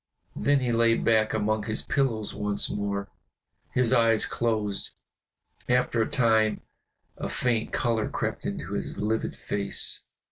[0.35, 3.07] Then he lay back among his pillows once more,
[3.75, 4.95] his eyes closed.
[5.69, 6.61] After a time
[7.17, 10.01] a faint color crept into his livid face.